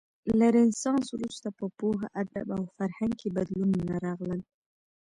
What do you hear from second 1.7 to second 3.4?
پوهه، ادب او فرهنګ کې